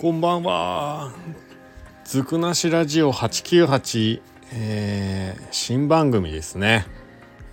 [0.00, 1.10] こんばんは。
[2.04, 6.86] ずくなしラジオ898、えー、新番組ですね、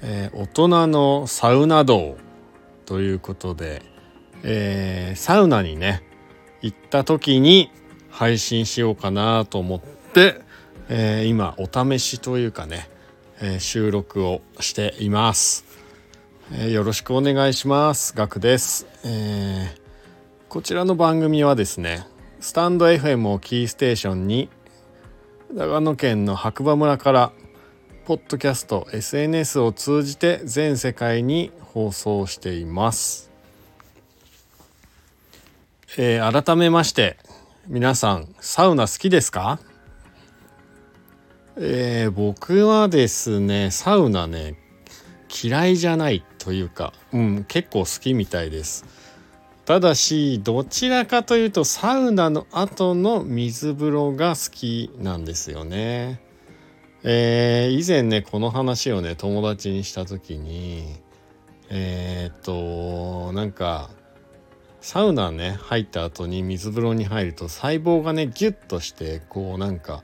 [0.04, 2.18] えー、大人のサウナ道
[2.86, 3.82] ということで、
[4.44, 6.04] えー、サウナにね、
[6.62, 7.72] 行った時に
[8.12, 9.80] 配信しようかなと思っ
[10.14, 10.40] て、
[10.88, 12.88] えー、今お試しというかね、
[13.42, 15.66] えー、収録をしています、
[16.52, 18.14] えー、よろしくお願いします。
[18.16, 19.82] ガクです、えー。
[20.48, 22.06] こちらの番組はですね、
[22.40, 24.50] スタンド FM をキーステーションに
[25.54, 27.32] 長野県の白馬村から
[28.06, 33.32] ポッドキャスト SNS を通じて全世界に放送しています、
[35.98, 37.18] えー、改めまして
[37.68, 39.60] 皆さんサウナ好きですか？
[41.58, 44.56] えー、僕はですねサウナね
[45.44, 48.86] 嫌いじゃないというか、うん、結構好きみたいです。
[49.66, 56.22] ただしどちらかというとサウナの後の水風呂が好きなんですよね。
[57.04, 60.86] えー、以前ねこの話をね友達にした時に
[61.70, 63.90] えー、っとなんか
[64.82, 70.04] サウナね入った後に水風呂に入ると細胞がねギュッとしてこうなんか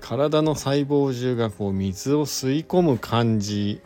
[0.00, 3.82] 体の細胞中がこう水を吸い込む感じ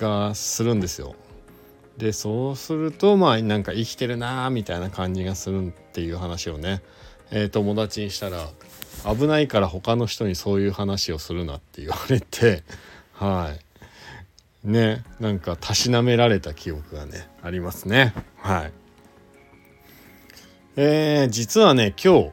[0.00, 1.14] がするんですよ。
[1.98, 6.82] でそうするとまあなんか生きてるなーみたいな感じがするっていう話をね、
[7.30, 8.48] えー、友達にしたら
[9.04, 12.62] 危ないから他の人にそういう話をするなって言われて
[13.14, 13.64] はい。
[14.66, 18.14] ねなんかたしなめられた記憶がねありますね。
[18.38, 18.72] はい。
[20.76, 22.30] えー、実はね今日、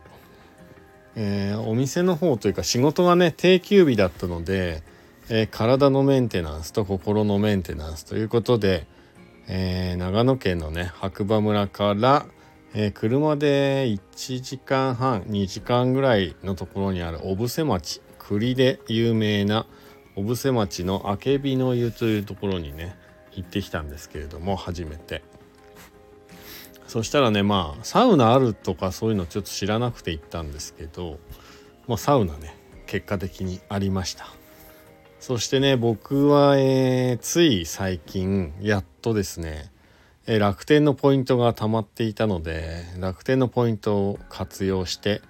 [1.16, 4.82] えー、お店の方というか仕事がね定休日だったので、
[5.30, 8.88] えー、体のメンテナンスと心のメンテナンスということで
[9.54, 12.26] えー、長野県のね白馬村から、
[12.74, 19.68] えー、車で1時間半2時間ぐらいのところにある小布施町栗で有名な
[20.16, 22.96] 小布施町のあけびの湯というところにね
[23.34, 25.22] 行ってきたんですけれども初めて。
[26.88, 31.20] そしたらねまあサウナあるとかそういうのちょっと知らなくて行ったんですけど、
[31.88, 34.28] まあ、サウナね結果的にありました。
[35.22, 39.72] そしてね僕は、えー、つい最近やっとですね、
[40.26, 45.22] えー、楽天のポイントが溜まっていたので楽天のポイントを活用して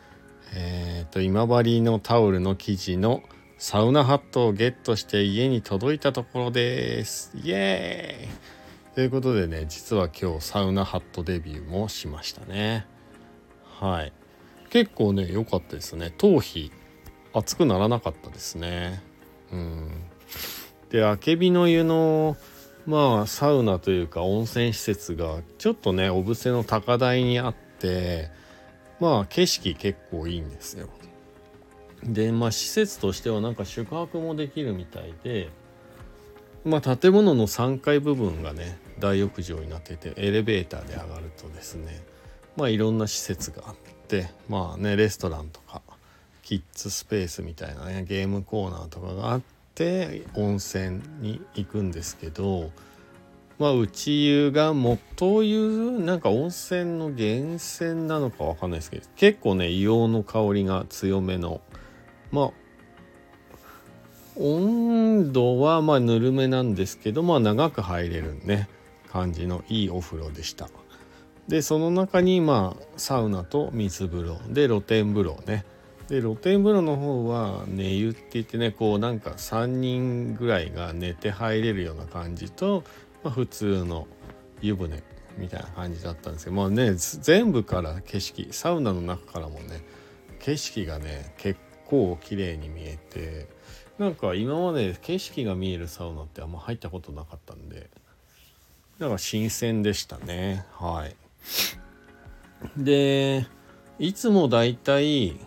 [0.54, 3.24] えーと、今治のタオルの生地の
[3.58, 7.32] サウナハットをゲットして家に届いたところです。
[7.42, 8.96] イエーイ！
[8.96, 12.86] ということでね実は今日サウナハットデビューもしましたね。
[13.80, 14.12] はい。
[14.70, 16.12] 結構ね良かったですね。
[16.18, 16.70] 頭皮
[17.34, 19.02] 熱くならなかったですね。
[19.52, 19.92] うん、
[20.90, 22.38] であけびの湯の
[22.86, 28.30] まあサウナというか温泉施設がちょっとね小布施の高台にあって
[29.00, 30.90] まあ景色結構いいんですよ。
[32.04, 35.50] でまあ施設としてはなんか宿泊もできるみたいで
[36.66, 42.02] まあ建物の3階部分がね大浴場になっててエレベーターで上がるとですね
[42.56, 43.76] まあいろんな施設があっ
[44.08, 45.82] てまあねレストランとか
[46.42, 49.42] キッズスペースみたいなねゲームコーナーとかがあっ
[49.76, 52.72] て温泉に行くんですけど
[53.60, 61.62] まあ内湯が元湯なんか温泉の源泉なのかわかんないですけど結構ね硫黄の香りが強めの
[62.32, 62.52] まあ
[64.38, 68.68] 温度はまあぬるめなんですけどまあ長く入れるね
[69.12, 70.70] 感じのいいお風呂でした。
[71.48, 75.66] でその中にまあサウナと水風呂で露天風呂ね。
[76.12, 82.84] で露天風呂の方は寝湯って言ってねこうなんか3人ぐらいが寝て入れるような感じと、
[83.24, 84.08] まあ、普通の
[84.62, 85.02] 湯船
[85.38, 89.86] みたいな感じだったんですけどもうね全部から景色サウナの中からもね
[90.40, 93.48] 景色がね結構綺麗に見えて
[93.98, 97.90] なんか今まで景色が見えるサウナってあんま入ったことなかったんで
[99.00, 100.66] だから新鮮でしたね。
[100.74, 101.16] はい。
[102.78, 103.48] で
[104.02, 105.38] いつもだいたい、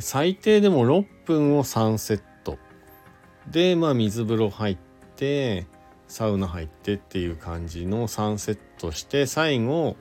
[0.00, 2.58] 最低でも6分を3セット。
[3.48, 4.76] で、まあ、水風呂入っ
[5.14, 5.66] て
[6.08, 9.94] サウナ入ってっていう感じの3セットして最後、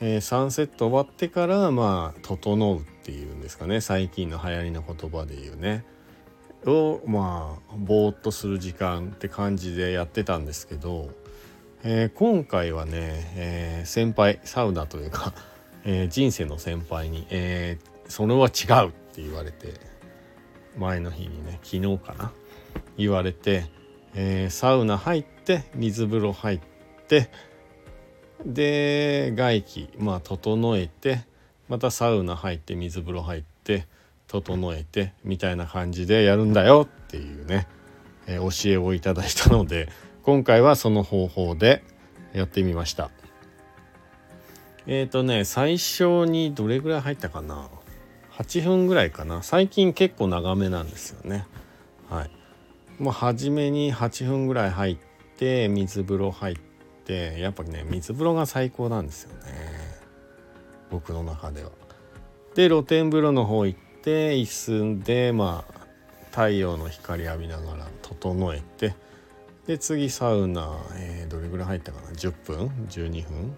[0.00, 3.80] えー、3セット終わってからまあ整うっていうんですかね。
[3.80, 5.84] 最近の流行りの言葉で言うね。
[6.66, 11.10] をまあぼーっとする時間って感じでやってたんですけど、
[11.84, 12.90] えー、今回はね、
[13.36, 15.32] えー、先輩サウナというか
[15.84, 19.74] えー、人生の先輩に、えー、それは違うって言われて
[20.76, 22.32] 前の日にね昨日かな
[22.96, 23.66] 言われて、
[24.14, 26.60] えー、サウナ入って水風呂入っ
[27.08, 27.30] て
[28.44, 31.24] で外気まあ整えて
[31.68, 33.86] またサウナ入って水風呂入って
[34.26, 37.66] 整えてみたいな感じでやるんだよっていうね、
[38.26, 39.88] え、教えをいただいたので
[40.22, 41.82] 今回はその方法で
[42.32, 43.10] やってみました。
[44.86, 47.68] えっ、ー、とね最初にどれぐらい入ったかな
[48.36, 49.42] ？8分ぐらいかな。
[49.42, 51.46] 最近結構長めなんですよね。
[52.08, 52.30] はい。
[53.02, 54.96] もう初めに8分ぐらい入っ
[55.36, 56.56] て水風呂入っ
[57.04, 59.52] てやっぱね水風呂が最高なんですよね。
[60.90, 61.70] 僕の中では。
[62.54, 64.46] で露天風呂の方行って椅
[64.98, 65.80] 子でまあ
[66.30, 68.94] 太陽の光浴びながら整えて
[69.66, 73.56] で次サウナ、えー、どれぐらい入ったかな？10分？12分？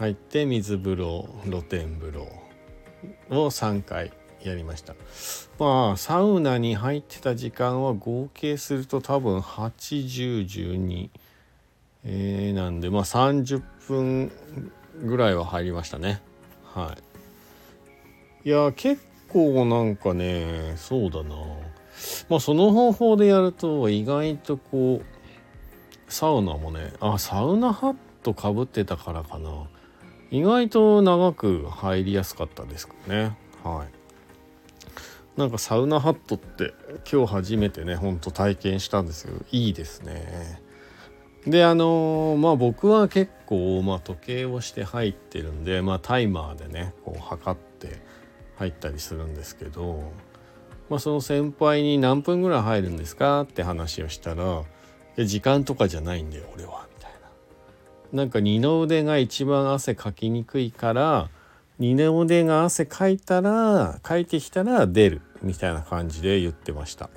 [0.00, 2.26] 入って水風呂露天風呂
[3.28, 4.10] を3回
[4.42, 4.94] やりました。
[5.58, 11.10] まあサウナに入ってた時間は合計すると多分8012、
[12.04, 14.32] えー、なんでまあ30分
[15.04, 16.22] ぐらいは入りましたね。
[16.64, 16.96] は
[18.44, 18.48] い。
[18.48, 21.36] いや結構なんかねそうだな。
[22.30, 29.68] まあその方法でやると意外とこうサウナもねあサウナハットかぶってたからかな。
[30.30, 33.36] 意外と長く入りやすかったですかね。
[33.64, 35.38] はい。
[35.38, 36.74] なんかサウナハットって
[37.10, 40.60] 今日初めてねほんと体験したんですけどいいですね。
[41.46, 48.02] であのー、まあ僕は結構、まあ、時計をして入ってるんで、まあ、タイマーでねこう測って
[48.56, 50.12] 入ったりするんですけど、
[50.90, 53.42] まあ、その先輩に何分ぐらい入るんですか？
[53.42, 54.64] って話をしたら
[55.24, 56.86] 「時間とかじゃないんだよ俺は」
[58.12, 61.28] なんか二の腕が一番汗かきにくいから
[61.78, 67.08] 二の腕が汗かいたらかいてきたら出るみたいな感じで言ってました。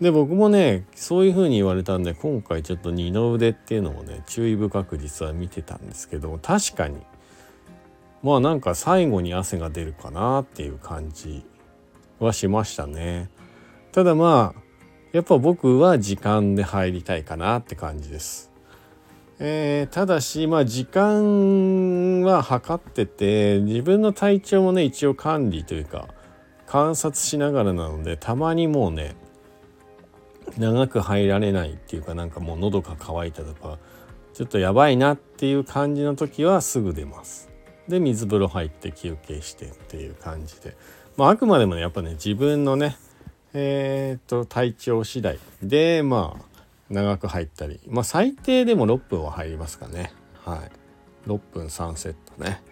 [0.00, 6.98] で僕もねそういう風に言われたんで今回ちょっと二の腕っていうのもね注意深く実は見てたんですけど確かに
[8.22, 11.44] まあなんか最後に汗が出るかなっていう感じ
[12.18, 13.30] はしましたね。
[13.92, 14.60] ただまあ
[15.12, 18.53] やっぱ僕は時間で入りたいかなって感じです。
[19.40, 26.08] えー、ただし、まあ、時間は測ってて自分の体調もね一応管理というか
[26.66, 29.16] 観察しながらなのでたまにもうね
[30.56, 33.78] 長く入られないっていうかなんかもう喉が渇いたとか
[34.34, 37.48] ちょっとやばいなっていう感じの時はすぐ出ます。
[37.88, 40.74] で水風呂入って休憩してっていう感じで、
[41.16, 42.96] まあ、あくまでもねやっぱね自分のね
[43.52, 46.53] えー、っと体調次第でまあ
[46.94, 50.12] 長く入ったりまあ最低でも6分は入りますかね。
[50.44, 51.28] はい。
[51.28, 52.62] 6分3セットね。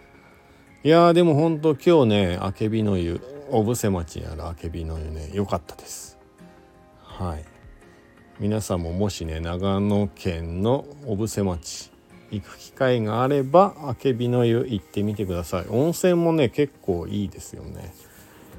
[0.83, 6.17] いやーでもほんと今日ねあけびの湯小布施町にあるあけびの湯ね良かったです。
[7.01, 7.45] はい。
[8.39, 11.91] 皆さんももしね長野県の小布施町
[12.31, 15.65] 行く機会があればあけびの湯行ってみてください。
[15.69, 17.93] 温泉もね結構いいですよね。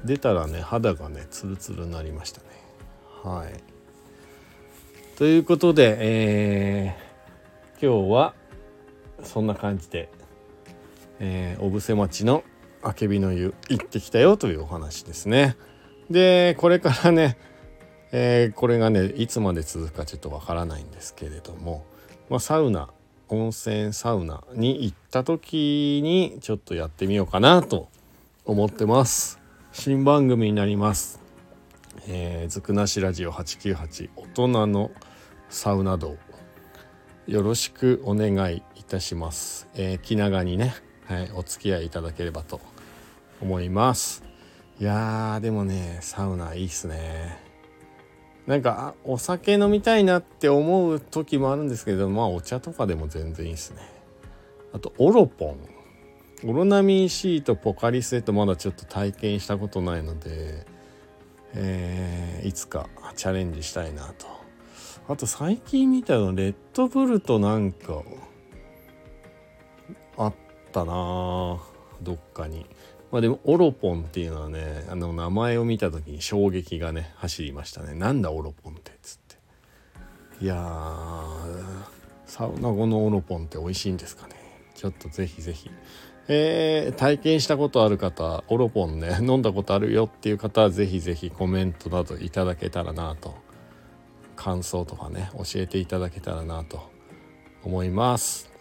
[0.03, 2.47] 出たらね肌がねツルツルになりましたね。
[3.23, 3.74] はい。
[5.17, 8.33] ということで、えー、今日は
[9.23, 10.09] そんな感じで、
[11.21, 12.43] えー、小布施町の
[12.83, 15.55] あけびの湯行ってきたよというお話ですね。
[16.09, 17.37] でこれからね、
[18.11, 21.85] えー、これがねいつまで続くかちょっとわからないんですけれども、
[22.29, 22.89] まあ、サウナ
[23.29, 27.87] 温泉サウナに行った時にちょっとやってみようかなと
[28.43, 29.39] 思ってます。
[29.71, 31.21] 新番組になります。
[32.07, 34.91] えー、ずくなしラジオ898大人の
[35.55, 36.17] サウナ道。
[37.27, 42.59] よろしくお願いいたします、えー、気長にね、はい、お付き合いいただければと
[43.41, 44.21] 思います。
[44.81, 47.39] いやーでもねサウナいいっすね。
[48.47, 53.79] なんかお酒飲みたいなって思う時もあるんですけどまあお茶とかでも全然いいっすね。
[54.73, 56.49] あとオロポン。
[56.49, 60.65] オロナミン C とポカリスエットまだちょっと体験したことないので
[61.53, 64.44] えー、いつかチャレンジしたいなと
[65.07, 68.01] あと最近見たのレッドブルとなんか
[70.17, 70.33] あっ
[70.71, 71.59] たな
[72.01, 72.65] どっかに。
[73.11, 77.93] まあでもオロポンっていうのはねあの名前を見た時に衝撃がね走りましたね。
[77.93, 79.19] なんだオロポンってっつっ
[80.39, 80.43] て。
[80.43, 80.55] いや
[82.25, 84.33] サウナ後のオロポンって美味しいんですかね。
[84.73, 85.69] ちょっとぜひぜひ。
[86.27, 93.44] えー、体験したことある方オロポンね飲んだことあるよっていう方はぜひぜひコメントなどいただけたらなと
[94.35, 96.89] 感想とかね教えていただけたらなと
[97.63, 98.51] 思います。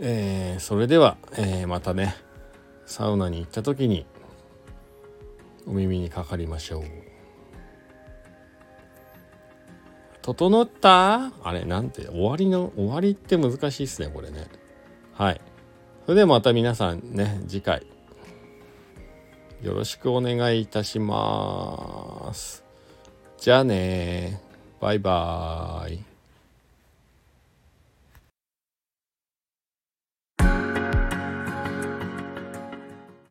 [0.00, 2.16] えー、それでは、えー、またね
[2.84, 4.06] サウナに行った時に
[5.66, 6.84] お耳にかかりましょう。
[10.22, 11.32] 整った？
[11.44, 14.48] あれなんて終わりの終わりって難しいっすねこれね。
[15.14, 15.40] はい。
[16.04, 17.86] それではまた皆さんね次回
[19.62, 22.65] よろしくお願いいたします。
[23.38, 24.40] じゃあね
[24.80, 26.15] バイバーイ。